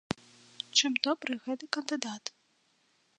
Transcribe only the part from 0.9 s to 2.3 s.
добры гэты кандыдат?